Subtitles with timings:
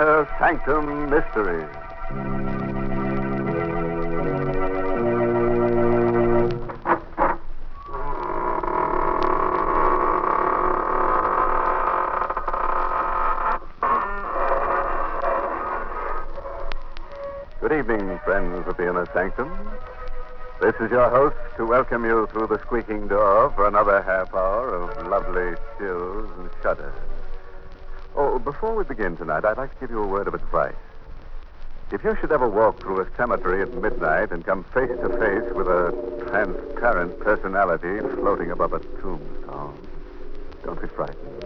[0.00, 1.68] Sanctum Mysteries.
[17.60, 19.50] Good evening, friends of the Inner Sanctum.
[20.62, 24.76] This is your host to welcome you through the squeaking door for another half hour
[24.76, 27.09] of lovely chills and shudders.
[28.44, 30.74] Before we begin tonight, I'd like to give you a word of advice.
[31.92, 35.52] If you should ever walk through a cemetery at midnight and come face to face
[35.54, 35.92] with a
[36.28, 39.76] transparent personality floating above a tombstone,
[40.64, 41.44] don't be frightened.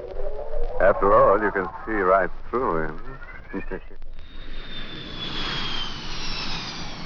[0.80, 3.00] After all, you can see right through him.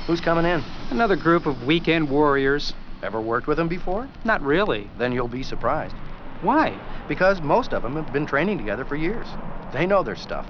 [0.06, 0.62] Who's coming in?
[0.91, 2.75] Another group of weekend warriors.
[3.02, 4.06] Ever worked with them before?
[4.25, 4.91] Not really.
[4.98, 5.95] Then you'll be surprised.
[6.42, 6.78] Why?
[7.08, 9.27] Because most of them have been training together for years.
[9.72, 10.47] They know their stuff.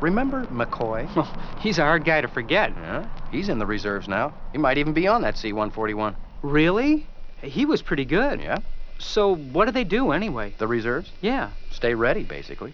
[0.00, 1.14] Remember McCoy?
[1.14, 1.28] Well,
[1.60, 2.70] he's a hard guy to forget.
[2.70, 4.32] Yeah, he's in the reserves now.
[4.52, 6.14] He might even be on that C-141.
[6.42, 7.06] Really?
[7.42, 8.40] He was pretty good.
[8.40, 8.58] Yeah,
[8.98, 10.54] So what do they do anyway?
[10.58, 11.10] the reserves.
[11.20, 11.50] Yeah.
[11.70, 12.72] Stay ready, basically.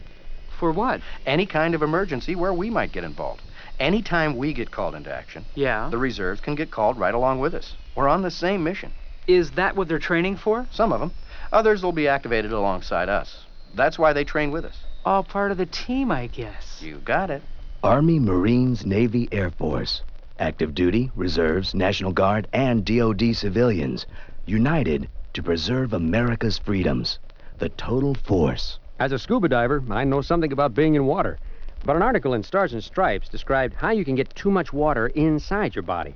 [0.58, 1.00] For what?
[1.26, 3.42] Any kind of emergency where we might get involved.
[3.78, 5.88] Anytime we get called into action, Yeah.
[5.90, 7.74] the reserves can get called right along with us.
[7.94, 8.92] We're on the same mission.
[9.26, 10.66] Is that what they're training for?
[10.70, 11.10] Some of them.
[11.52, 13.44] Others will be activated alongside us.
[13.74, 14.78] That's why they train with us.
[15.06, 16.82] All part of the team, I guess.
[16.82, 17.40] You got it.
[17.84, 20.02] Army, Marines, Navy, Air Force.
[20.40, 24.04] Active duty, reserves, National Guard, and DoD civilians.
[24.46, 27.20] United to preserve America's freedoms.
[27.58, 28.80] The total force.
[28.98, 31.38] As a scuba diver, I know something about being in water.
[31.84, 35.06] But an article in Stars and Stripes described how you can get too much water
[35.06, 36.14] inside your body.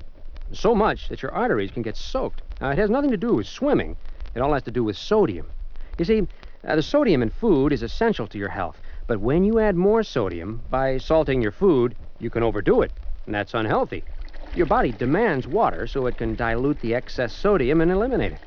[0.50, 2.42] So much that your arteries can get soaked.
[2.60, 3.96] Now, it has nothing to do with swimming.
[4.34, 5.46] It all has to do with sodium.
[5.96, 6.26] You see,
[6.62, 8.80] the sodium in food is essential to your health.
[9.06, 12.92] But when you add more sodium by salting your food, you can overdo it.
[13.26, 14.04] And that's unhealthy.
[14.54, 18.40] Your body demands water so it can dilute the excess sodium and eliminate it.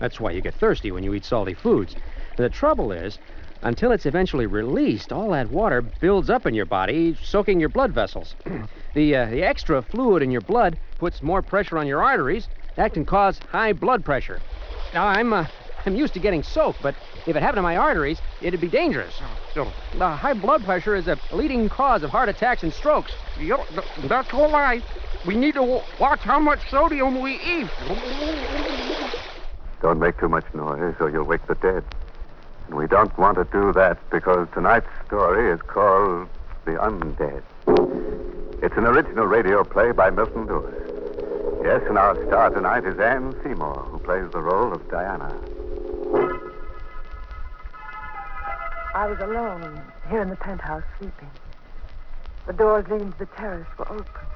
[0.00, 1.94] That's why you get thirsty when you eat salty foods.
[2.36, 3.18] The trouble is,
[3.62, 7.92] until it's eventually released, all that water builds up in your body, soaking your blood
[7.92, 8.34] vessels.
[8.94, 12.48] the, uh, the extra fluid in your blood puts more pressure on your arteries.
[12.76, 14.40] That can cause high blood pressure.
[14.94, 15.46] Now, I'm, uh,
[15.86, 16.94] I'm used to getting soaked, but
[17.26, 19.14] if it happened to my arteries, it'd be dangerous.
[19.56, 23.12] Oh, the high blood pressure is a leading cause of heart attacks and strokes.
[24.04, 24.82] that's all right.
[25.26, 27.68] We need to watch how much sodium we eat.
[29.82, 31.84] Don't make too much noise or you'll wake the dead.
[32.66, 36.28] And we don't want to do that because tonight's story is called
[36.64, 37.42] The Undead.
[38.62, 40.74] It's an original radio play by Milton Lewis.
[41.64, 45.34] Yes, and our star tonight is Anne Seymour, who plays the role of Diana.
[49.00, 49.80] I was alone
[50.10, 51.30] here in the penthouse sleeping.
[52.46, 54.26] The doors leading to the terrace were open.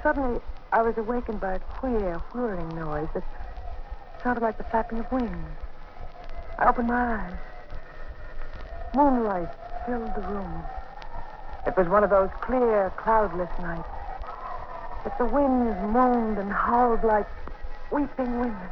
[0.00, 0.38] Suddenly,
[0.70, 3.24] I was awakened by a queer, whirring noise that
[4.22, 5.58] sounded like the flapping of wings.
[6.60, 7.38] I opened my eyes.
[8.94, 9.48] Moonlight
[9.86, 10.62] filled the room.
[11.66, 13.90] It was one of those clear, cloudless nights.
[15.02, 17.26] But the winds moaned and howled like
[17.90, 18.68] weeping women.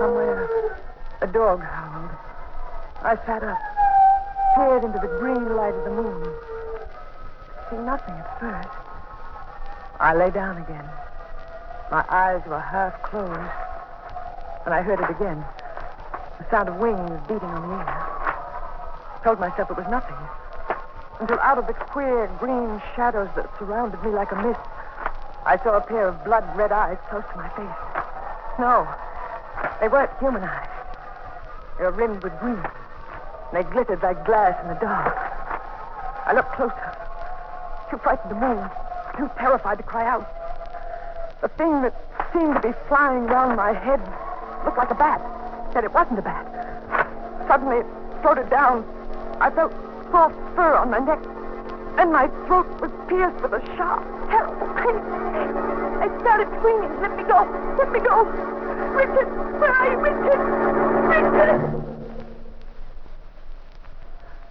[0.00, 0.87] Somewhere,
[1.20, 2.10] a dog howled.
[3.02, 3.58] I sat up,
[4.54, 6.34] peered into the green light of the moon.
[7.70, 8.68] See nothing at first.
[10.00, 10.88] I lay down again.
[11.90, 13.50] My eyes were half closed.
[14.64, 15.44] And I heard it again.
[16.38, 18.18] The sound of wings beating on the air.
[19.24, 20.16] Told myself it was nothing.
[21.20, 24.60] Until out of the queer green shadows that surrounded me like a mist,
[25.44, 28.04] I saw a pair of blood red eyes close to my face.
[28.58, 28.86] No,
[29.80, 30.77] they weren't human eyes.
[31.78, 32.58] They were rimmed with green.
[32.58, 35.14] And they glittered like glass in the dark.
[36.26, 36.96] I looked closer.
[37.90, 38.70] Too frightened to move.
[39.16, 40.26] Too terrified to cry out.
[41.40, 41.94] The thing that
[42.32, 44.00] seemed to be flying round my head
[44.64, 45.22] looked like a bat.
[45.74, 46.46] Yet it wasn't a bat.
[47.48, 47.86] Suddenly it
[48.22, 48.84] floated down.
[49.40, 49.72] I felt
[50.10, 51.22] soft fur on my neck.
[51.96, 54.98] Then my throat was pierced with a sharp, terrible pain.
[55.98, 57.42] I started screaming, let me go,
[57.78, 58.24] let me go.
[58.94, 59.28] Richard,
[59.60, 59.98] where are you?
[59.98, 60.38] Richard!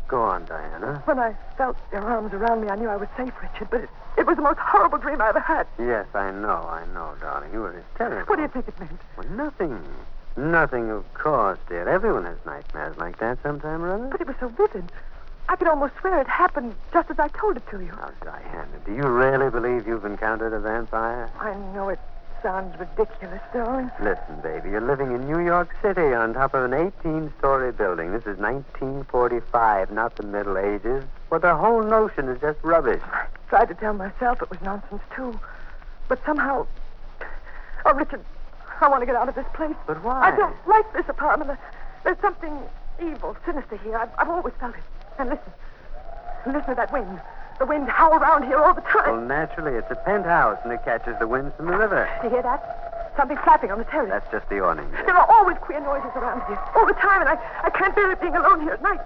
[0.08, 0.97] Go on, Diana.
[1.08, 3.90] When I felt your arms around me, I knew I was safe, Richard, but it,
[4.18, 5.66] it was the most horrible dream I ever had.
[5.80, 7.54] Yes, I know, I know, darling.
[7.54, 8.26] You were hysterical.
[8.26, 9.00] What do you think it meant?
[9.16, 9.82] Well, nothing.
[10.36, 11.88] Nothing, of course, dear.
[11.88, 14.10] Everyone has nightmares like that sometime or other.
[14.10, 14.84] But it was so vivid.
[15.48, 17.94] I could almost swear it happened just as I told it to you.
[17.94, 21.32] Now, Diana, do you really believe you've encountered a vampire?
[21.40, 22.00] I know it
[22.42, 23.92] sounds ridiculous, darling.
[24.02, 28.12] Listen, baby, you're living in New York City on top of an 18 story building.
[28.12, 31.04] This is 1945, not the Middle Ages.
[31.30, 33.02] Well, the whole notion is just rubbish.
[33.04, 35.40] I tried to tell myself it was nonsense, too.
[36.08, 36.68] But somehow.
[37.86, 38.24] Oh, Richard,
[38.82, 39.76] I want to get out of this place.
[39.86, 40.32] But why?
[40.32, 41.60] I don't like this apartment.
[42.04, 42.60] There's something
[43.02, 43.98] evil, sinister here.
[43.98, 44.84] I've, I've always felt it.
[45.20, 45.52] And listen.
[46.46, 47.20] Listen to that wind.
[47.60, 49.12] The wind howl around here all the time.
[49.12, 52.08] Well, naturally, it's a penthouse, and it catches the winds from the river.
[52.22, 53.14] Do you hear that?
[53.18, 54.12] Something flapping on the terrace.
[54.12, 54.90] That's just the awning.
[54.92, 55.06] dear.
[55.06, 58.12] There are always queer noises around here, all the time, and I, I can't bear
[58.12, 59.02] it being alone here at night.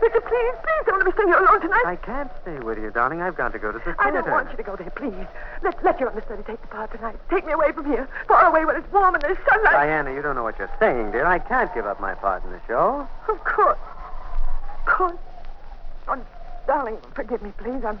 [0.00, 1.84] Richard, please, please don't let me stay here alone tonight.
[1.84, 3.20] I can't stay with you, darling.
[3.20, 4.00] I've got to go to the theater.
[4.00, 5.28] I don't want you to go there, please.
[5.62, 7.16] Let, let your understudy take the part tonight.
[7.28, 9.74] Take me away from here, far away where it's warm and there's sunlight.
[9.74, 11.26] Diana, you don't know what you're saying, dear.
[11.26, 13.06] I can't give up my part in the show.
[13.28, 13.78] Of course.
[14.78, 15.18] Of course.
[16.08, 16.24] Oh,
[16.70, 17.82] darling, forgive me, please.
[17.84, 17.98] I'm,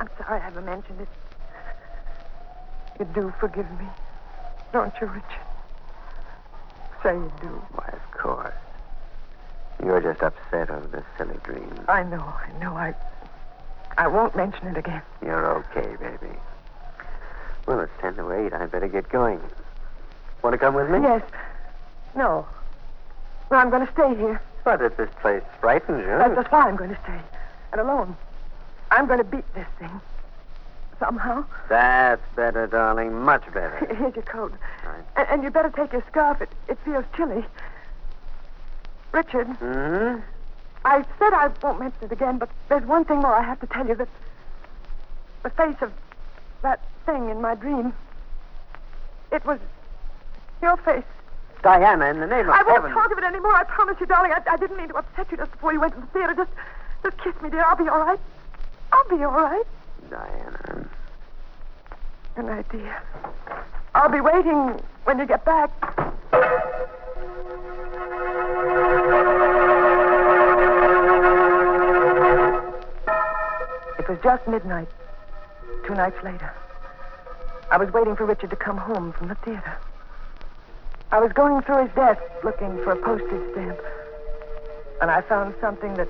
[0.00, 1.08] I'm sorry I haven't mentioned it.
[2.98, 3.86] You do forgive me,
[4.72, 5.46] don't you, Richard?
[7.04, 7.62] Say you do.
[7.76, 8.52] Why, of course.
[9.84, 11.84] You're just upset over this silly dream.
[11.88, 12.74] I know, I know.
[12.74, 12.94] I,
[13.96, 15.02] I won't mention it again.
[15.22, 16.34] You're okay, baby.
[17.68, 18.52] Well, it's ten to eight.
[18.52, 19.38] I'd better get going.
[20.42, 20.98] Want to come with me?
[21.00, 21.22] Yes.
[22.16, 22.44] No.
[23.52, 24.42] No, I'm going to stay here.
[24.64, 26.18] But if this place frightens you.
[26.18, 27.20] That's just why I'm going to stay.
[27.72, 28.16] And alone.
[28.90, 30.00] I'm going to beat this thing.
[30.98, 31.44] Somehow.
[31.68, 33.12] That's better, darling.
[33.12, 33.76] Much better.
[33.98, 34.52] Here's your coat.
[34.84, 35.04] Right.
[35.16, 36.40] And, and you better take your scarf.
[36.40, 37.44] It, it feels chilly.
[39.12, 40.20] Richard, Hmm?
[40.84, 43.66] I said I won't mention it again, but there's one thing more I have to
[43.66, 44.08] tell you that
[45.42, 45.92] the face of
[46.62, 47.92] that thing in my dream,
[49.32, 49.58] it was
[50.62, 51.04] your face.
[51.62, 52.92] Diana, in the name of I won't heaven.
[52.92, 53.54] talk of it anymore.
[53.54, 54.32] I promise you, darling.
[54.32, 56.34] I, I didn't mean to upset you just before you went to the theater.
[56.34, 56.50] Just,
[57.02, 57.64] just kiss me, dear.
[57.64, 58.20] I'll be all right.
[58.92, 59.64] I'll be all right.
[60.10, 60.88] Diana.
[62.34, 63.02] Good night, dear.
[63.94, 65.70] I'll be waiting when you get back.
[73.98, 74.88] It was just midnight,
[75.86, 76.52] two nights later.
[77.70, 79.76] I was waiting for Richard to come home from the theater.
[81.10, 83.78] I was going through his desk looking for a postage stamp,
[85.00, 86.08] and I found something that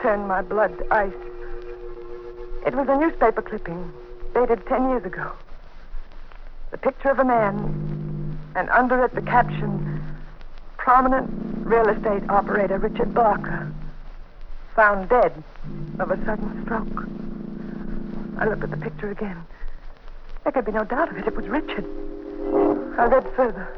[0.00, 1.12] turned my blood to ice.
[2.66, 3.92] It was a newspaper clipping
[4.34, 5.32] dated ten years ago.
[6.70, 9.88] The picture of a man, and under it the caption
[10.76, 11.28] Prominent
[11.66, 13.70] real estate operator Richard Barker,
[14.74, 15.32] found dead
[15.98, 17.06] of a sudden stroke.
[18.38, 19.44] I looked at the picture again.
[20.44, 21.26] There could be no doubt of it.
[21.26, 21.84] It was Richard.
[22.98, 23.68] I read further.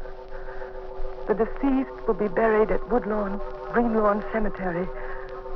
[1.27, 3.41] The deceased will be buried at Woodlawn,
[3.73, 4.87] Greenlawn Cemetery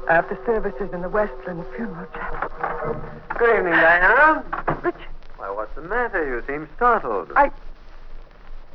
[0.08, 3.02] after services in the Westland Funeral Chapel.
[3.38, 4.44] Good evening, Diana.
[4.84, 5.02] Richard,
[5.38, 6.26] Why, what's the matter?
[6.26, 7.32] You seem startled.
[7.36, 7.52] I.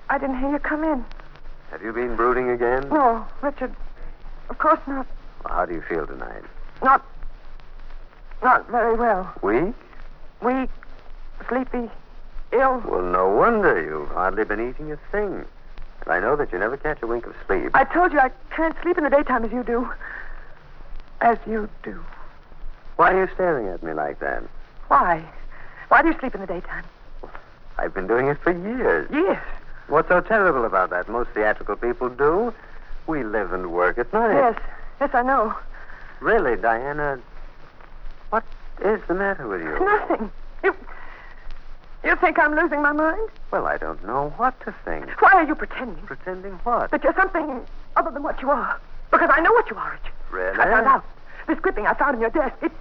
[0.08, 1.04] I didn't hear you come in.
[1.70, 2.88] Have you been brooding again?
[2.88, 3.74] No, Richard.
[4.48, 5.06] Of course not.
[5.44, 6.42] Well, how do you feel tonight?
[6.82, 7.04] Not.
[8.42, 9.32] Not very well.
[9.42, 9.74] Weak?
[10.42, 10.70] Weak,
[11.48, 11.90] sleepy,
[12.52, 12.82] ill.
[12.86, 13.80] Well, no wonder.
[13.80, 15.44] You've hardly been eating a thing.
[16.04, 17.70] And I know that you never catch a wink of sleep.
[17.74, 19.88] I told you I can't sleep in the daytime as you do.
[21.20, 22.02] As you do.
[22.96, 24.42] Why are you staring at me like that?
[24.88, 25.24] Why?
[25.88, 26.84] Why do you sleep in the daytime?
[27.78, 29.08] I've been doing it for years.
[29.12, 29.42] Yes.
[29.88, 31.08] What's so terrible about that?
[31.08, 32.52] Most theatrical people do.
[33.06, 34.34] We live and work at night.
[34.34, 34.58] Yes.
[35.00, 35.54] Yes, I know.
[36.20, 37.18] Really, Diana,
[38.28, 38.44] what
[38.84, 39.78] is the matter with you?
[39.84, 40.30] Nothing.
[40.62, 40.76] You.
[42.04, 43.28] You think I'm losing my mind?
[43.50, 45.06] Well, I don't know what to think.
[45.20, 46.90] Why are you pretending Pretending what?
[46.90, 47.60] that you're something
[47.96, 48.78] other than what you are?
[49.10, 50.12] Because I know what you are, Richard.
[50.30, 50.58] Really?
[50.58, 51.04] I found out.
[51.46, 52.54] This clipping I found in your desk.
[52.62, 52.72] It.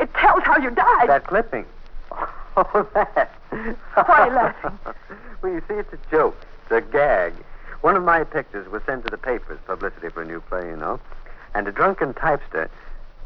[0.00, 1.08] It tells how you died.
[1.08, 1.64] That clipping.
[2.56, 3.30] Oh, that.
[3.50, 4.78] Why are you laughing?
[5.42, 6.36] well, you see, it's a joke.
[6.64, 7.32] It's a gag.
[7.82, 10.74] One of my pictures was sent to the papers, publicity for a new play, you
[10.76, 10.98] know.
[11.54, 12.68] And a drunken typester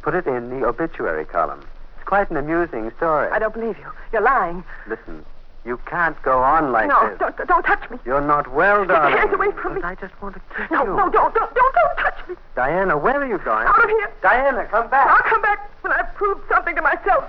[0.03, 1.61] put it in the obituary column.
[1.97, 3.31] It's quite an amusing story.
[3.31, 3.91] I don't believe you.
[4.13, 4.63] You're lying.
[4.87, 5.25] Listen,
[5.65, 7.19] you can't go on like no, this.
[7.19, 7.99] don't, don't touch me.
[8.05, 9.17] You're not well, darling.
[9.17, 9.81] hands away from me.
[9.81, 10.91] But I just want to kiss No, you.
[10.97, 12.35] no, don't, don't, don't, don't touch me.
[12.57, 13.67] Diana, where are you going?
[13.67, 14.11] Out of here.
[14.23, 15.07] Diana, come back.
[15.09, 17.25] I'll come back when I've proved something to myself.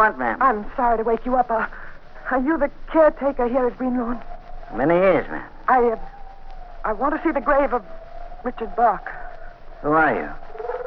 [0.00, 0.38] Want, ma'am?
[0.40, 1.50] I'm sorry to wake you up.
[1.50, 1.66] Uh,
[2.30, 4.18] are you the caretaker here at Greenlawn?
[4.74, 5.44] Many years, ma'am.
[5.68, 5.98] I, uh,
[6.86, 7.84] I want to see the grave of
[8.42, 9.12] Richard Barker,
[9.82, 10.28] Who are you?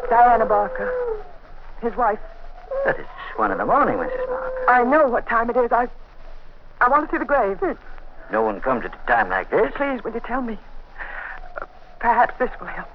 [0.09, 0.91] Diana Barker,
[1.79, 2.17] his wife.
[2.85, 4.27] But it's one in the morning, Mrs.
[4.27, 4.65] Barker.
[4.67, 5.71] I know what time it is.
[5.71, 5.87] I,
[6.81, 7.59] I want to see the grave.
[8.31, 9.71] No one comes at a time like this.
[9.75, 10.57] Please, will you tell me?
[11.61, 11.65] Uh,
[11.99, 12.89] perhaps this will help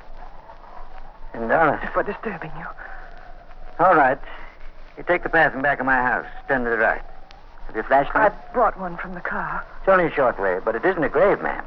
[1.33, 2.67] And honest, for disturbing you.
[3.79, 4.19] All right.
[4.99, 6.27] You take the path in back of my house.
[6.49, 7.01] Turn to the right.
[7.67, 8.53] Have you a I flashlight?
[8.53, 9.65] brought one from the car.
[9.81, 11.65] It's only a short way, but it isn't a grave, ma'am.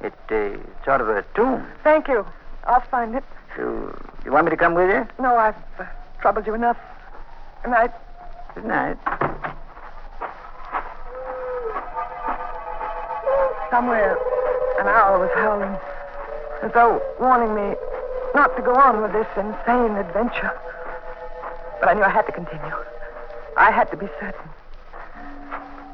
[0.00, 1.66] It, uh, it's sort of a tomb.
[1.84, 2.24] Thank you.
[2.64, 3.24] I'll find it.
[3.56, 3.94] So,
[4.24, 5.06] you want me to come with you?
[5.22, 5.84] No, I've uh,
[6.20, 6.78] troubled you enough.
[7.62, 7.90] Good night.
[8.54, 8.96] Good night.
[13.70, 14.16] Somewhere,
[14.80, 15.76] an owl was howling,
[16.62, 17.74] as though warning me
[18.34, 20.52] not to go on with this insane adventure.
[21.80, 22.74] But I knew I had to continue.
[23.56, 24.50] I had to be certain.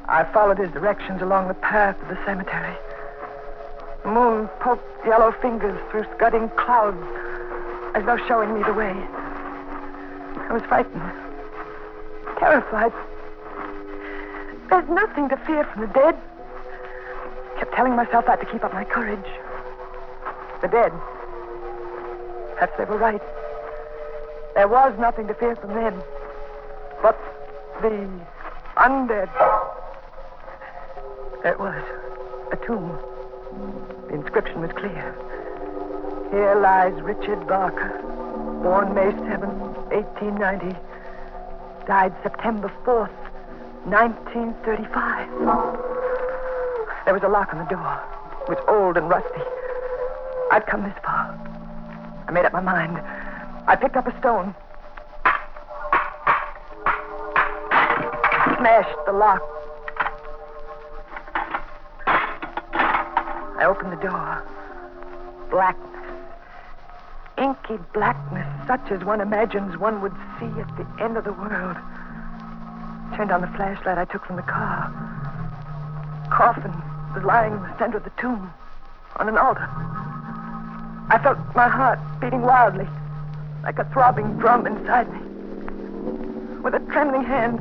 [0.08, 2.76] I followed his directions along the path to the cemetery.
[4.02, 7.02] The moon poked yellow fingers through scudding clouds,
[7.94, 8.92] as though showing me the way.
[10.48, 11.12] I was frightened,
[12.38, 12.92] terrified.
[14.68, 16.16] There's nothing to fear from the dead.
[16.16, 19.30] I Kept telling myself that to keep up my courage.
[20.62, 20.92] The dead.
[22.54, 23.22] Perhaps they were right.
[24.54, 26.02] There was nothing to fear from them.
[27.00, 27.18] But
[27.80, 28.08] the
[28.76, 29.30] undead.
[31.42, 31.82] There it was.
[32.52, 32.98] A tomb.
[34.08, 35.14] The inscription was clear.
[36.30, 37.98] Here lies Richard Barker,
[38.62, 40.76] born May 7th, 1890.
[41.86, 43.10] Died September 4th,
[43.84, 45.28] 1935.
[47.04, 48.00] There was a lock on the door.
[48.42, 49.42] It was old and rusty.
[50.52, 51.36] I'd come this far.
[52.28, 53.00] I made up my mind.
[53.66, 54.54] I picked up a stone.
[58.58, 59.42] Smashed the lock.
[63.58, 64.42] I opened the door.
[65.50, 65.88] Blackness.
[67.38, 71.76] Inky blackness, such as one imagines one would see at the end of the world.
[73.16, 74.90] Turned on the flashlight I took from the car.
[76.30, 76.72] Coffin
[77.14, 78.52] was lying in the center of the tomb
[79.16, 79.68] on an altar.
[81.10, 82.88] I felt my heart beating wildly,
[83.62, 85.20] like a throbbing drum inside me.
[86.62, 87.60] With a trembling hand,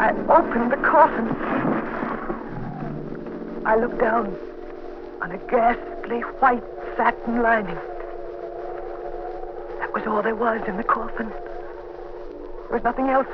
[0.00, 1.28] I opened the coffin.
[3.64, 4.36] I looked down
[5.20, 6.64] on a ghastly white
[6.96, 7.78] satin lining.
[9.78, 11.28] That was all there was in the coffin.
[11.28, 13.28] There was nothing else.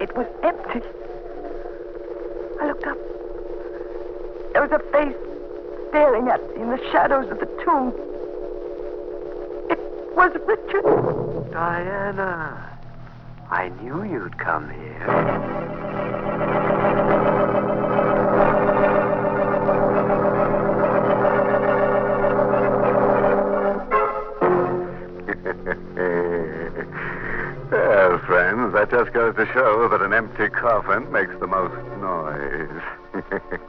[0.00, 0.80] It was empty.
[2.60, 2.98] I looked up.
[4.52, 5.16] There was a face
[5.90, 7.92] staring at me in the shadows of the tomb.
[10.22, 10.86] Was Richard.
[11.50, 12.78] Diana,
[13.50, 15.02] I knew you'd come here.
[27.72, 32.80] well, friends, that just goes to show that an empty coffin makes the most noise.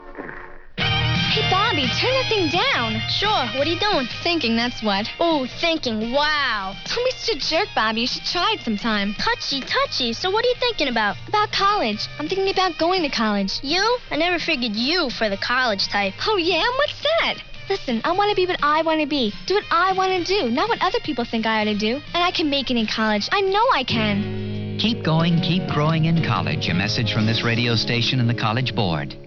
[1.73, 3.01] Hey, Bobby, turn that thing down.
[3.09, 3.57] Sure.
[3.57, 4.05] What are you doing?
[4.21, 5.09] Thinking, that's what.
[5.19, 6.11] Oh, thinking.
[6.11, 6.75] Wow.
[6.85, 8.01] Don't be such a jerk, Bobby.
[8.01, 9.15] You should try it sometime.
[9.15, 10.13] Touchy, touchy.
[10.13, 11.15] So what are you thinking about?
[11.27, 12.07] About college.
[12.19, 13.59] I'm thinking about going to college.
[13.63, 13.97] You?
[14.11, 16.13] I never figured you for the college type.
[16.27, 16.61] Oh, yeah?
[16.77, 17.37] What's that?
[17.67, 19.33] Listen, I want to be what I want to be.
[19.47, 21.95] Do what I want to do, not what other people think I ought to do.
[22.13, 23.27] And I can make it in college.
[23.31, 24.77] I know I can.
[24.77, 26.69] Keep going, keep growing in college.
[26.69, 29.17] A message from this radio station and the College Board.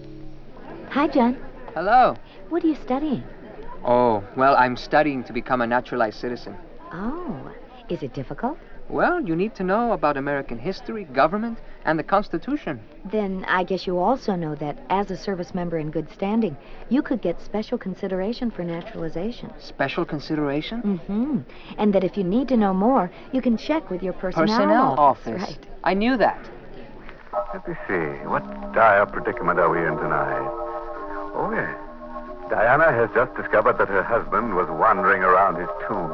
[0.91, 1.37] Hi, John.
[1.73, 2.15] Hello.
[2.49, 3.23] What are you studying?
[3.83, 6.55] Oh, well, I'm studying to become a naturalized citizen.
[6.91, 7.51] Oh,
[7.89, 8.57] is it difficult?
[8.89, 12.79] Well, you need to know about American history, government, and the Constitution.
[13.11, 16.55] Then I guess you also know that as a service member in good standing,
[16.87, 19.51] you could get special consideration for naturalization.
[19.59, 20.81] Special consideration?
[20.81, 21.39] Mm-hmm.
[21.77, 24.95] And that if you need to know more, you can check with your personnel, Personnel
[24.97, 25.41] office.
[25.41, 25.55] office.
[25.57, 25.67] Right.
[25.83, 26.49] I knew that.
[27.53, 28.25] Let me see.
[28.25, 30.47] What dire predicament are we in tonight?
[31.35, 31.86] Oh, yes.
[32.49, 36.11] Diana has just discovered that her husband was wandering around his tomb.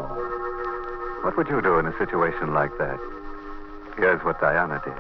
[1.22, 3.00] What would you do in a situation like that?
[3.98, 4.98] Here's what Diana did.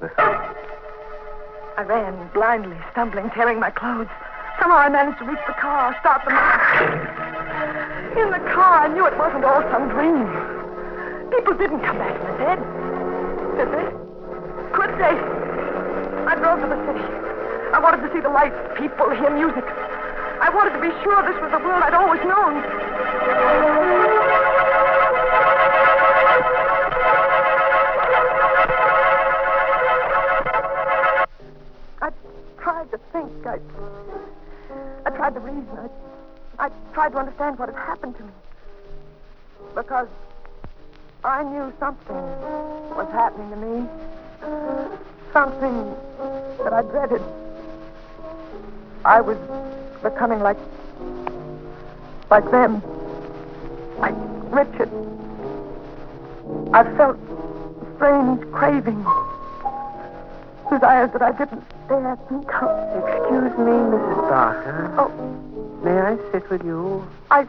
[0.00, 0.32] Listen.
[1.76, 4.08] I ran blindly, stumbling, tearing my clothes.
[4.58, 6.96] Somehow I managed to reach the car, start the motor.
[8.16, 10.24] In the car, I knew it wasn't all some dream.
[11.36, 12.58] People didn't come back from the dead.
[13.60, 13.88] Did they?
[14.72, 15.16] Could they?
[16.28, 17.04] I drove to the city.
[17.72, 19.64] I wanted to see the lights, people, hear music.
[20.42, 22.64] I wanted to be sure this was the world I'd always known.
[32.02, 32.10] I
[32.58, 33.46] tried to think.
[33.46, 33.60] I,
[35.06, 35.88] I tried to reason.
[36.58, 38.32] I, I tried to understand what had happened to me.
[39.76, 40.08] Because
[41.22, 42.16] I knew something
[42.96, 43.88] was happening to me.
[45.32, 45.94] Something
[46.64, 47.22] that I dreaded.
[49.04, 49.38] I was
[50.02, 50.58] becoming like.
[52.30, 52.82] like them.
[53.98, 54.14] Like
[54.50, 54.90] Richard.
[56.74, 57.18] I've felt
[57.96, 59.06] strange cravings,
[60.70, 63.08] desires that I didn't dare think of.
[63.08, 64.28] Excuse me, Mrs.
[64.28, 64.94] Barker.
[64.98, 65.10] Oh,
[65.84, 67.04] May I sit with you?
[67.30, 67.46] I.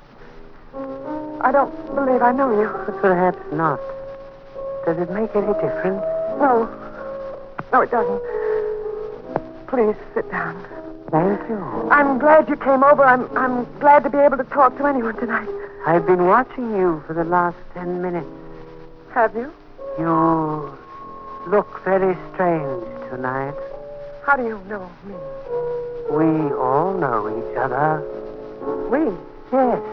[1.41, 2.67] I don't believe I know you.
[2.85, 3.79] But perhaps not.
[4.85, 6.01] Does it make any difference?
[6.39, 6.67] No.
[7.71, 8.21] No, it doesn't.
[9.67, 10.55] Please sit down.
[11.13, 11.89] Thank you.
[11.91, 13.03] I'm glad you came over.
[13.03, 15.47] I'm I'm glad to be able to talk to anyone tonight.
[15.85, 18.25] I've been watching you for the last ten minutes.
[19.13, 19.53] Have you?
[19.99, 20.75] You
[21.45, 23.53] look very strange tonight.
[24.25, 25.13] How do you know me?
[26.09, 28.01] We all know each other.
[28.89, 29.15] We?
[29.55, 29.83] Yes.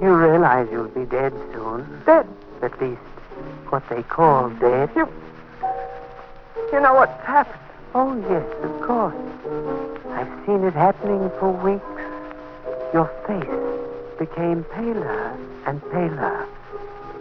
[0.00, 1.84] You realize you'll be dead soon.
[2.06, 2.28] Dead?
[2.62, 3.00] At least
[3.70, 4.88] what they call dead.
[4.94, 5.08] You.
[6.72, 7.65] You know what's happened?
[7.98, 9.14] Oh, yes, of course.
[10.10, 11.82] I've seen it happening for weeks.
[12.92, 15.34] Your face became paler
[15.64, 16.46] and paler.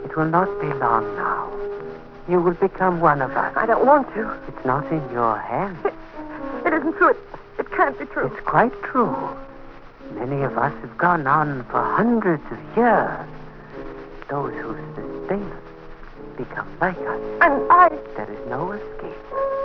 [0.03, 1.49] It will not be long now.
[2.27, 3.55] You will become one of us.
[3.55, 4.29] I don't want to.
[4.49, 5.79] It's not in your hands.
[6.65, 7.11] It isn't true.
[7.11, 7.19] It,
[7.57, 8.27] it can't be true.
[8.27, 9.15] It's quite true.
[10.11, 13.25] Many of us have gone on for hundreds of years.
[14.29, 15.63] Those who sustain us
[16.35, 17.21] become like us.
[17.39, 17.87] And I.
[18.17, 19.15] There is no escape.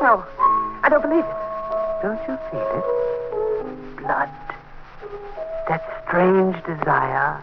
[0.01, 0.25] No,
[0.83, 1.37] I don't believe it.
[2.03, 3.97] Don't you feel it?
[3.99, 4.31] Blood.
[5.69, 7.41] That strange desire.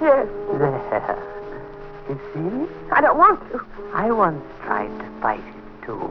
[0.00, 0.28] Yes.
[0.58, 1.18] There.
[2.08, 2.64] You see?
[2.64, 2.92] It?
[2.92, 3.60] I don't want to.
[3.92, 6.10] I once tried to fight it, too.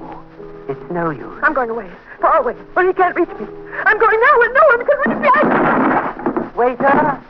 [0.67, 1.39] It's no use.
[1.41, 1.89] I'm going away.
[2.19, 2.53] Far away.
[2.74, 3.48] Where he can't reach me.
[3.86, 5.29] I'm going now where no one can reach me.
[5.34, 6.51] I...
[6.55, 7.22] Waiter!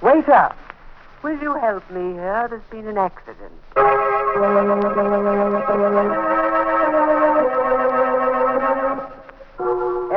[0.00, 0.52] Waiter!
[1.22, 2.46] Will you help me here?
[2.48, 3.52] There's been an accident.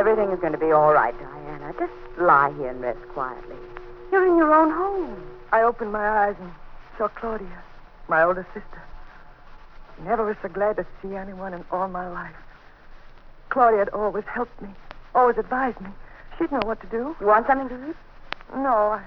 [0.08, 1.74] Everything is going to be all right, Diana.
[1.78, 3.58] Just lie here and rest quietly.
[4.10, 5.22] You're in your own home.
[5.52, 6.50] I opened my eyes and
[6.98, 7.62] saw Claudia,
[8.08, 8.82] my older sister.
[10.06, 12.38] Never was so glad to see anyone in all my life.
[13.50, 14.70] Claudia had always helped me,
[15.14, 15.90] always advised me.
[16.38, 17.14] She'd know what to do.
[17.20, 17.96] You want something to eat?
[18.56, 19.04] No, I,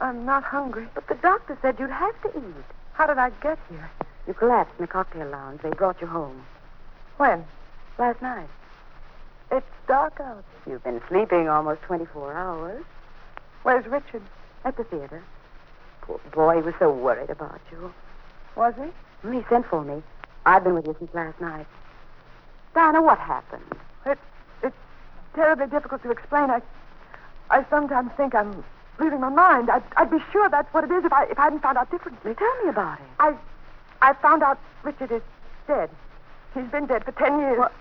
[0.00, 0.88] I'm not hungry.
[0.96, 2.64] But the doctor said you'd have to eat.
[2.94, 3.88] How did I get here?
[4.26, 5.60] You collapsed in the cocktail lounge.
[5.62, 6.44] They brought you home.
[7.16, 7.44] When?
[7.96, 8.48] Last night.
[9.50, 10.44] It's dark out.
[10.68, 12.84] You've been sleeping almost 24 hours.
[13.62, 14.22] Where's Richard?
[14.64, 15.22] At the theater.
[16.02, 17.92] Poor boy, he was so worried about you.
[18.56, 19.26] Was he?
[19.26, 20.02] Mm, he sent for me.
[20.44, 21.66] I've been with you since last night.
[22.74, 23.62] Diana, what happened?
[24.04, 24.18] It,
[24.62, 24.76] it's
[25.34, 26.50] terribly difficult to explain.
[26.50, 26.62] I,
[27.50, 28.64] I sometimes think I'm
[28.98, 29.70] losing my mind.
[29.70, 31.90] I'd, I'd be sure that's what it is if I if I hadn't found out
[31.90, 32.34] differently.
[32.34, 33.06] Tell me about it.
[33.18, 33.34] I,
[34.02, 35.22] I found out Richard is
[35.66, 35.90] dead.
[36.54, 37.58] He's been dead for ten years.
[37.58, 37.72] What,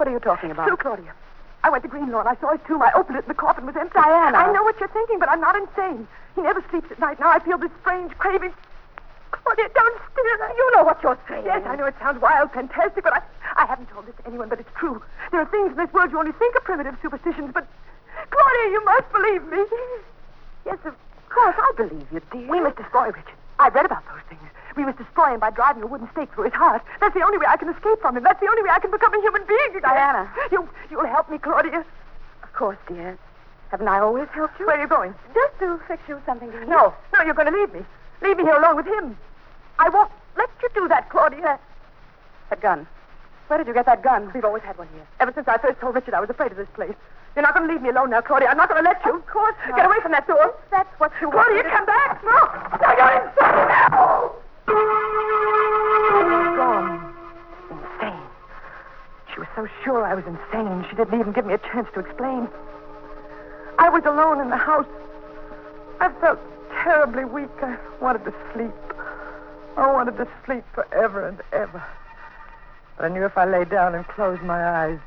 [0.00, 0.66] what are you talking about?
[0.66, 1.12] True, Claudia.
[1.62, 2.26] I went to Greenlawn.
[2.26, 2.80] I saw his tomb.
[2.80, 4.00] I opened it, and the coffin was empty.
[4.00, 4.32] Diana.
[4.32, 6.08] I know what you're thinking, but I'm not insane.
[6.34, 7.20] He never sleeps at night.
[7.20, 8.54] Now I feel this strange craving.
[9.30, 10.56] Claudia, don't stare.
[10.56, 11.44] You know what you're saying.
[11.44, 13.20] Yes, I know it sounds wild, fantastic, but I,
[13.56, 15.02] I haven't told this to anyone, but it's true.
[15.30, 17.68] There are things in this world you only think are primitive superstitions, but
[18.30, 19.60] Claudia, you must believe me.
[20.64, 20.96] Yes, of
[21.28, 22.48] course, I believe you, dear.
[22.48, 23.36] We must destroy Richard.
[23.58, 24.40] I've read about those things.
[24.76, 26.82] We must destroy him by driving a wooden stake through his heart.
[27.00, 28.22] That's the only way I can escape from him.
[28.22, 29.82] That's the only way I can become a human being again.
[29.82, 30.30] Diana.
[30.52, 31.84] You, you'll help me, Claudia.
[32.42, 33.18] Of course, dear.
[33.70, 34.66] Haven't I always helped you?
[34.66, 35.14] Where are you going?
[35.34, 36.68] Just to fix you something to eat.
[36.68, 37.80] No, no, you're going to leave me.
[38.22, 39.16] Leave me here alone with him.
[39.78, 41.58] I won't let you do that, Claudia.
[42.50, 42.86] That gun.
[43.46, 44.30] Where did you get that gun?
[44.34, 45.06] We've always had one here.
[45.18, 46.94] Ever since I first told Richard I was afraid of this place.
[47.34, 48.48] You're not going to leave me alone now, Claudia.
[48.48, 49.14] I'm not going to let you.
[49.16, 49.76] Of course not.
[49.76, 50.54] Get away from that door.
[50.70, 51.70] That's what you Claudia, want.
[51.70, 52.22] come back.
[52.24, 52.38] No.
[52.82, 53.68] Now you're insane.
[53.92, 54.34] No.
[56.56, 57.14] Gone.
[57.70, 58.22] Insane.
[59.32, 62.00] She was so sure I was insane, she didn't even give me a chance to
[62.00, 62.48] explain.
[63.78, 64.86] I was alone in the house.
[66.00, 66.38] I felt
[66.82, 67.50] terribly weak.
[67.62, 68.72] I wanted to sleep.
[69.76, 71.82] I wanted to sleep forever and ever.
[72.96, 74.98] But I knew if I lay down and closed my eyes,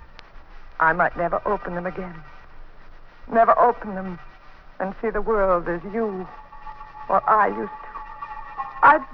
[0.80, 2.16] I might never open them again.
[3.32, 4.20] Never open them
[4.80, 6.28] and see the world as you
[7.10, 7.90] or I used to.
[8.84, 9.06] I'd,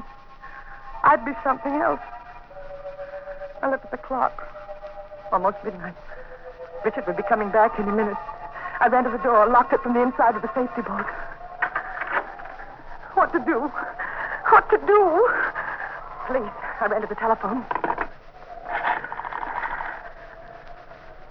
[1.10, 2.00] I'd be something else.
[3.64, 4.46] I looked at the clock.
[5.32, 5.96] Almost midnight.
[6.86, 8.16] Richard would be coming back any minute.
[8.80, 11.10] I ran to the door, locked it from the inside with a safety bolt.
[13.18, 13.74] What to do?
[14.54, 15.02] What to do?
[16.30, 17.66] Please, I ran to the telephone.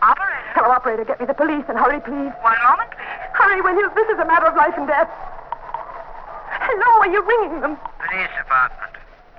[0.03, 0.43] Operator.
[0.59, 1.05] Hello, operator.
[1.05, 2.35] Get me the police and hurry, please.
[2.43, 3.31] One moment, please.
[3.31, 3.89] Hurry, will you?
[3.95, 5.09] This is a matter of life and death.
[6.67, 7.79] Hello, are you ringing them?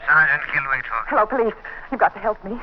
[0.10, 1.06] Sergeant talking.
[1.06, 1.54] Hello, police.
[1.93, 2.58] You've got to help me.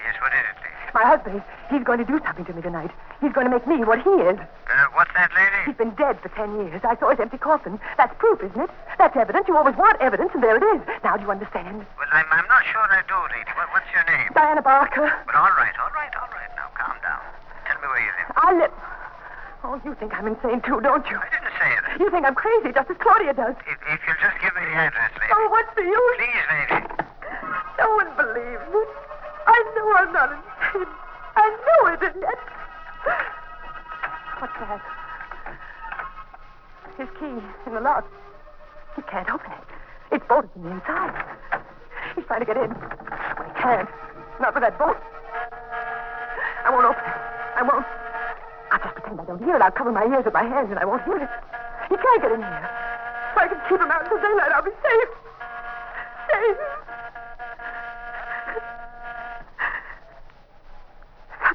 [0.00, 0.80] Yes, what is it, please?
[0.96, 2.88] My husband, he's, going to do something to me tonight.
[3.20, 4.40] He's going to make me what he is.
[4.40, 5.68] Uh, what's that, lady?
[5.68, 6.80] He's been dead for ten years.
[6.88, 7.76] I saw his empty coffin.
[8.00, 8.72] That's proof, isn't it?
[8.96, 9.44] That's evidence.
[9.44, 10.80] You always want evidence, and there it is.
[11.04, 11.84] Now, do you understand?
[12.00, 13.52] Well, I'm, I'm not sure I do, lady.
[13.60, 14.32] What, what's your name?
[14.32, 15.12] Diana Barker.
[15.28, 16.48] But all right, all right, all right.
[16.56, 17.20] Now, calm down.
[17.68, 18.32] Tell me where you live.
[18.40, 18.72] I live.
[19.68, 21.20] Oh, you think I'm insane, too, don't you?
[21.20, 22.00] I didn't say it.
[22.00, 23.52] You think I'm crazy, just as Claudia does.
[23.68, 25.32] If, if you'll just give me the address, lady.
[25.34, 26.16] Oh, what's the use?
[26.16, 26.85] Please, lady.
[27.78, 28.88] No one believes it.
[29.46, 30.88] I know I'm not insane.
[31.36, 32.38] I know it, and yet.
[34.38, 34.80] What's that?
[35.46, 35.52] Uh,
[36.98, 38.04] his key in the lock.
[38.96, 39.68] He can't open it.
[40.12, 41.12] It's bolted from the inside.
[42.14, 42.72] He's trying to get in.
[42.72, 43.88] But he can't.
[44.40, 44.96] Not with that bolt.
[46.64, 47.20] I won't open it.
[47.56, 47.86] I won't.
[48.72, 49.62] I'll just pretend I don't hear it.
[49.62, 51.28] I'll cover my ears with my hands and I won't hear it.
[51.88, 52.70] He can't get in here.
[53.32, 55.12] If I can keep him out until daylight, I'll be safe.
[56.32, 56.85] Safe.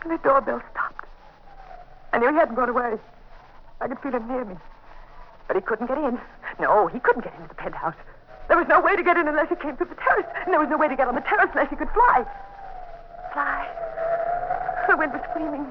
[0.08, 1.06] The doorbell stopped.
[2.12, 2.98] I knew he hadn't gone away.
[3.80, 4.56] I could feel him near me.
[5.48, 6.20] But he couldn't get in.
[6.60, 7.96] No, he couldn't get into the penthouse.
[8.48, 10.26] There was no way to get in unless he came through the terrace.
[10.44, 12.26] And there was no way to get on the terrace unless he could fly.
[13.32, 13.64] Fly.
[14.90, 15.70] The wind was screaming.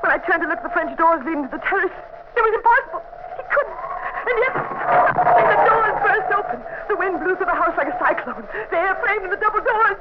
[0.00, 1.92] When I turned to look at the French doors leading to the terrace,
[2.36, 3.02] it was impossible.
[3.36, 3.78] He couldn't.
[4.24, 4.54] And yet,
[5.34, 6.58] when the doors burst open,
[6.88, 8.46] the wind blew through the house like a cyclone.
[8.70, 9.98] The air framed in the double doors.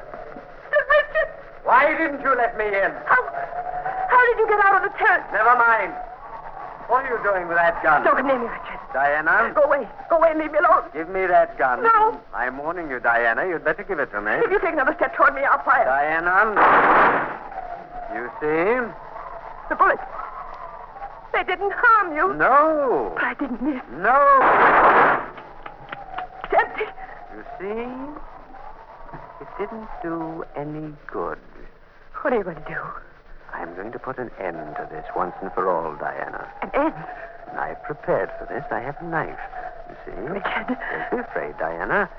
[0.71, 1.29] Richard!
[1.63, 2.91] Why didn't you let me in?
[3.07, 3.22] How,
[4.13, 5.25] how did you get out on the terrace?
[5.33, 5.93] Never mind.
[6.87, 8.03] What are you doing with that gun?
[8.03, 8.79] Don't near me, Richard.
[8.93, 9.51] Diana?
[9.55, 9.87] Go away.
[10.09, 10.83] Go away and leave me alone.
[10.93, 11.81] Give me that gun.
[11.81, 12.21] No.
[12.33, 13.47] I'm warning you, Diana.
[13.47, 14.31] You'd better give it to me.
[14.43, 15.85] If you take another step toward me, I'll fire.
[15.85, 16.53] Diana.
[18.13, 18.83] You see?
[19.69, 20.03] The bullets.
[21.33, 22.33] They didn't harm you.
[22.35, 23.13] No.
[23.15, 23.81] But I didn't miss.
[23.97, 24.19] No.
[26.43, 26.85] It's empty.
[27.33, 27.89] You see?
[29.41, 31.39] It didn't do any good.
[32.21, 32.79] What are you going to do?
[33.53, 36.47] I'm going to put an end to this once and for all, Diana.
[36.61, 36.93] An end?
[37.49, 38.63] And I've prepared for this.
[38.71, 39.39] I have a knife.
[39.89, 40.19] You see?
[40.21, 40.67] Richard.
[40.67, 42.09] Don't be afraid, Diana.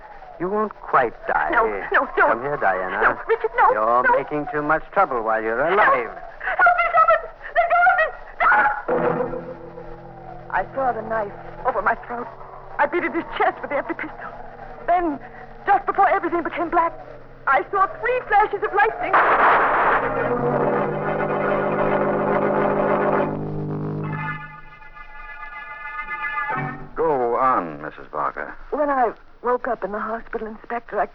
[0.40, 1.50] You won't quite die.
[1.50, 2.30] No, no, don't.
[2.30, 3.02] Come here, Diana.
[3.02, 3.70] No, Richard, no.
[3.72, 4.16] You're no.
[4.16, 6.10] making too much trouble while you're alive.
[6.40, 7.22] Help me, someone!
[7.54, 8.06] Let go of me!
[8.40, 9.44] No!
[10.50, 11.32] I saw the knife
[11.66, 12.26] over my throat.
[12.78, 14.30] I beat at his chest with the empty pistol.
[14.86, 15.20] Then,
[15.66, 16.92] just before everything became black,
[17.46, 19.12] I saw three flashes of lightning.
[27.84, 28.10] Mrs.
[28.10, 28.54] Barker.
[28.70, 31.08] When I woke up in the hospital, Inspector, I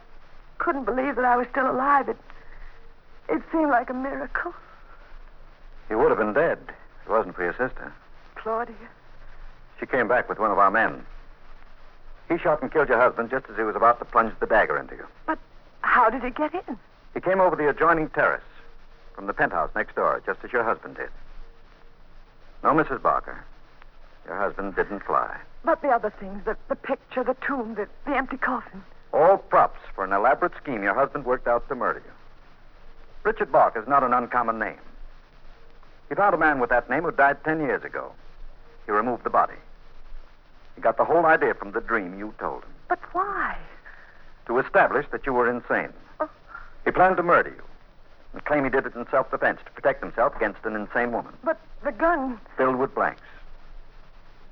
[0.59, 2.07] couldn't believe that I was still alive.
[2.09, 2.17] It,
[3.27, 4.53] it seemed like a miracle.
[5.89, 7.91] You would have been dead if it wasn't for your sister.
[8.35, 8.75] Claudia.
[9.79, 11.03] She came back with one of our men.
[12.29, 14.77] He shot and killed your husband just as he was about to plunge the dagger
[14.77, 15.07] into you.
[15.25, 15.39] But
[15.81, 16.77] how did he get in?
[17.15, 18.43] He came over the adjoining terrace
[19.15, 21.09] from the penthouse next door, just as your husband did.
[22.63, 23.01] No, Mrs.
[23.01, 23.43] Barker.
[24.27, 25.35] Your husband didn't fly.
[25.63, 28.81] But the other things, the, the picture, the tomb, the, the empty coffin.
[29.13, 32.11] All props for an elaborate scheme your husband worked out to murder you.
[33.23, 34.77] Richard Barker is not an uncommon name.
[36.07, 38.11] He found a man with that name who died ten years ago.
[38.85, 39.55] He removed the body.
[40.75, 43.57] He got the whole idea from the dream you told him But why?
[44.47, 45.93] to establish that you were insane.
[46.19, 46.29] Oh.
[46.85, 47.61] He planned to murder you
[48.33, 51.33] and claim he did it in self defense to protect himself against an insane woman
[51.43, 52.39] But the gun.
[52.57, 53.21] filled with blanks.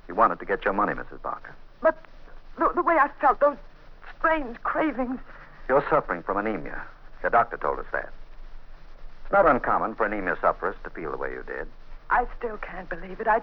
[0.08, 1.22] He wanted to get your money, Mrs.
[1.22, 1.54] Barker.
[1.80, 1.96] But
[2.58, 3.58] the, the way I felt, those
[4.18, 5.20] strange cravings.
[5.68, 6.82] You're suffering from anemia.
[7.22, 8.10] Your doctor told us that.
[9.22, 11.68] It's not uncommon for anemia sufferers to feel the way you did.
[12.08, 13.28] I still can't believe it.
[13.28, 13.42] I,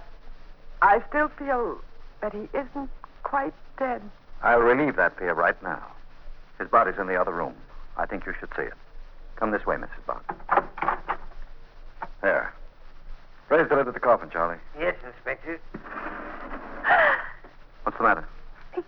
[0.81, 1.79] I still feel
[2.21, 2.89] that he isn't
[3.21, 4.01] quite dead.
[4.41, 5.83] I'll relieve that fear right now.
[6.57, 7.53] His body's in the other room.
[7.95, 8.73] I think you should see it.
[9.35, 10.05] Come this way, Mrs.
[10.07, 10.35] Barker.
[12.23, 12.51] There.
[13.49, 14.57] Raise the lid of the coffin, Charlie.
[14.79, 15.59] Yes, Inspector.
[17.85, 18.27] What's the matter?
[18.73, 18.81] He,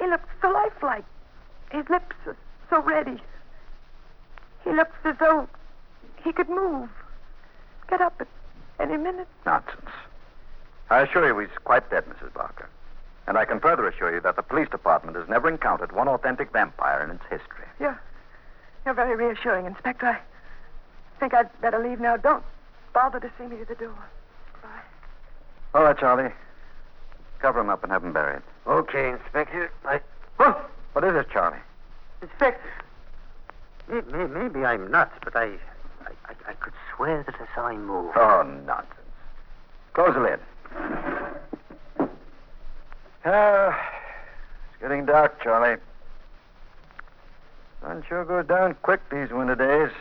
[0.00, 1.04] he looks so lifelike.
[1.72, 2.36] His lips are
[2.70, 3.20] so ready.
[4.62, 5.48] He looks as though
[6.22, 6.88] he could move,
[7.90, 8.28] get up at
[8.78, 9.26] any minute.
[9.44, 9.90] Nonsense.
[10.88, 12.32] I assure you he's quite dead, Mrs.
[12.32, 12.68] Barker.
[13.26, 16.52] And I can further assure you that the police department has never encountered one authentic
[16.52, 17.66] vampire in its history.
[17.80, 18.00] You're,
[18.84, 20.06] you're very reassuring, Inspector.
[20.06, 20.20] I
[21.20, 22.16] think I'd better leave now.
[22.16, 22.44] Don't
[22.92, 23.98] bother to see me to the door.
[24.62, 24.68] Bye.
[25.74, 26.32] All right, Charlie.
[27.42, 28.40] Cover him up and have him buried.
[28.68, 29.72] Okay, Inspector.
[29.84, 30.00] I.
[30.92, 31.58] What is it, Charlie?
[32.22, 32.70] Inspector.
[33.88, 35.46] Maybe, maybe I'm nuts, but I,
[36.06, 38.12] I, I, I could swear that I saw him move.
[38.14, 38.94] Oh, nonsense.
[39.92, 40.38] Close the lid.
[43.24, 43.90] Ah,
[44.70, 45.80] it's getting dark, Charlie.
[47.80, 49.92] Sun sure goes down quick these winter days.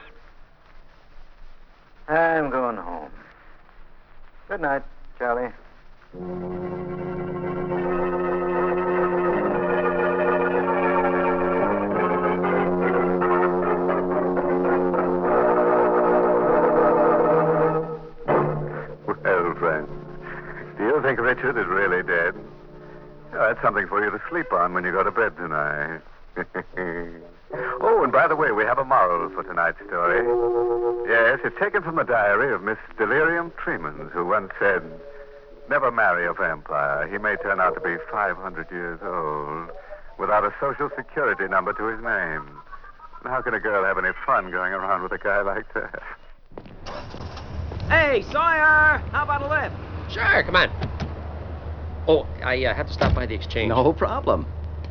[2.07, 3.11] I'm going home.
[4.47, 4.83] Good night,
[5.17, 5.51] Charlie.
[21.15, 22.35] Think Richard is really dead?
[23.33, 25.99] That's something for you to sleep on when you go to bed tonight.
[27.81, 30.23] oh, and by the way, we have a moral for tonight's story.
[31.09, 34.83] Yes, it's taken from the diary of Miss Delirium Tremens, who once said,
[35.69, 37.07] Never marry a vampire.
[37.09, 39.69] He may turn out to be 500 years old
[40.17, 42.47] without a social security number to his name.
[43.23, 46.03] And how can a girl have any fun going around with a guy like that?
[47.89, 49.03] Hey, Sawyer!
[49.11, 49.75] How about a lift?
[50.13, 50.90] Sure, come on.
[52.07, 53.69] Oh, I uh, have to stop by the exchange.
[53.69, 54.47] No problem.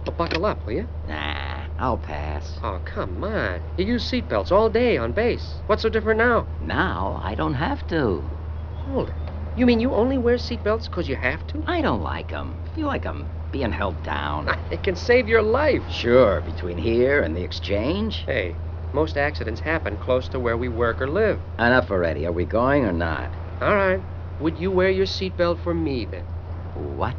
[0.07, 0.89] Well, buckle up, will you?
[1.07, 2.59] Nah, I'll pass.
[2.63, 3.61] Oh, come on.
[3.77, 5.61] You use seatbelts all day on base.
[5.67, 6.47] What's so different now?
[6.61, 8.25] Now I don't have to.
[8.85, 9.15] Hold it.
[9.57, 11.63] You mean you only wear seatbelts because you have to?
[11.67, 12.57] I don't like 'em.
[12.75, 14.49] Feel like I'm being held down.
[14.71, 15.83] It can save your life.
[15.91, 18.23] Sure, between here and the exchange.
[18.25, 18.55] Hey,
[18.93, 21.41] most accidents happen close to where we work or live.
[21.59, 22.25] Enough already.
[22.27, 23.31] Are we going or not?
[23.61, 24.03] All right.
[24.39, 26.25] Would you wear your seatbelt for me then?
[26.75, 27.17] What?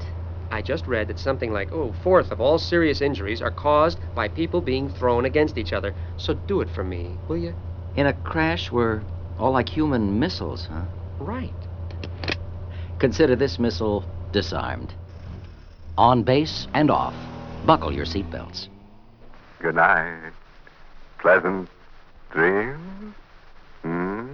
[0.51, 4.27] I just read that something like, oh, fourth of all serious injuries are caused by
[4.27, 5.95] people being thrown against each other.
[6.17, 7.55] So do it for me, will you?
[7.95, 9.01] In a crash, we're
[9.39, 10.81] all like human missiles, huh?
[11.19, 11.53] Right.
[12.99, 14.93] Consider this missile disarmed.
[15.97, 17.15] On base and off.
[17.65, 18.67] Buckle your seatbelts.
[19.61, 20.33] Good night.
[21.19, 21.69] Pleasant
[22.31, 23.15] dreams.
[23.83, 24.27] Hmm?